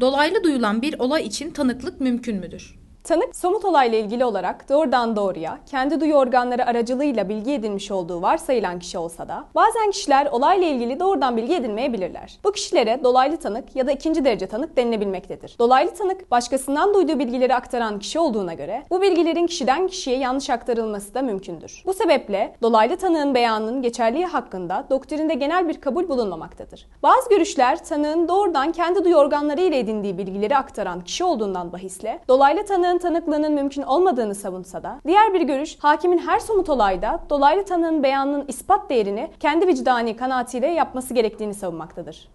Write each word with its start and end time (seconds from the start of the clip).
Dolaylı 0.00 0.44
duyulan 0.44 0.82
bir 0.82 0.98
olay 0.98 1.26
için 1.26 1.50
tanıklık 1.50 2.00
mümkün 2.00 2.36
müdür? 2.36 2.80
Tanık, 3.04 3.36
somut 3.36 3.64
olayla 3.64 3.98
ilgili 3.98 4.24
olarak 4.24 4.68
doğrudan 4.68 5.16
doğruya, 5.16 5.58
kendi 5.70 6.00
duyu 6.00 6.14
organları 6.14 6.66
aracılığıyla 6.66 7.28
bilgi 7.28 7.52
edinmiş 7.52 7.90
olduğu 7.90 8.22
varsayılan 8.22 8.78
kişi 8.78 8.98
olsa 8.98 9.28
da, 9.28 9.44
bazen 9.54 9.90
kişiler 9.90 10.26
olayla 10.26 10.66
ilgili 10.66 11.00
doğrudan 11.00 11.36
bilgi 11.36 11.54
edinmeyebilirler. 11.54 12.38
Bu 12.44 12.52
kişilere 12.52 13.00
dolaylı 13.04 13.36
tanık 13.36 13.76
ya 13.76 13.86
da 13.86 13.92
ikinci 13.92 14.24
derece 14.24 14.46
tanık 14.46 14.76
denilebilmektedir. 14.76 15.56
Dolaylı 15.58 15.94
tanık, 15.94 16.30
başkasından 16.30 16.94
duyduğu 16.94 17.18
bilgileri 17.18 17.54
aktaran 17.54 17.98
kişi 17.98 18.18
olduğuna 18.18 18.54
göre, 18.54 18.82
bu 18.90 19.02
bilgilerin 19.02 19.46
kişiden 19.46 19.86
kişiye 19.88 20.18
yanlış 20.18 20.50
aktarılması 20.50 21.14
da 21.14 21.22
mümkündür. 21.22 21.82
Bu 21.86 21.94
sebeple, 21.94 22.56
dolaylı 22.62 22.96
tanığın 22.96 23.34
beyanının 23.34 23.82
geçerliği 23.82 24.26
hakkında 24.26 24.84
doktrinde 24.90 25.34
genel 25.34 25.68
bir 25.68 25.80
kabul 25.80 26.08
bulunmamaktadır. 26.08 26.86
Bazı 27.02 27.30
görüşler, 27.30 27.84
tanığın 27.84 28.28
doğrudan 28.28 28.72
kendi 28.72 29.04
duyu 29.04 29.16
organları 29.16 29.60
ile 29.60 29.78
edindiği 29.78 30.18
bilgileri 30.18 30.56
aktaran 30.56 31.00
kişi 31.00 31.24
olduğundan 31.24 31.72
bahisle, 31.72 32.20
dolaylı 32.28 32.66
tanığın 32.66 32.90
tanıklığının 33.00 33.52
mümkün 33.52 33.82
olmadığını 33.82 34.34
savunsa 34.34 34.82
da, 34.82 35.00
diğer 35.06 35.34
bir 35.34 35.40
görüş 35.40 35.76
hakimin 35.78 36.18
her 36.18 36.38
somut 36.38 36.68
olayda 36.68 37.20
dolaylı 37.30 37.64
tanığın 37.64 38.02
beyanının 38.02 38.44
ispat 38.48 38.90
değerini 38.90 39.30
kendi 39.40 39.66
vicdani 39.66 40.16
kanaatiyle 40.16 40.66
yapması 40.66 41.14
gerektiğini 41.14 41.54
savunmaktadır. 41.54 42.28